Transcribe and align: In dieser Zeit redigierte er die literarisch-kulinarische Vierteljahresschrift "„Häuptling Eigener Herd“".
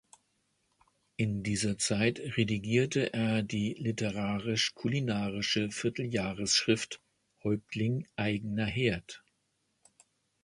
In 1.17 1.43
dieser 1.43 1.77
Zeit 1.77 2.17
redigierte 2.35 3.13
er 3.13 3.43
die 3.43 3.75
literarisch-kulinarische 3.75 5.69
Vierteljahresschrift 5.69 6.99
"„Häuptling 7.43 8.07
Eigener 8.15 8.65
Herd“". 8.65 9.23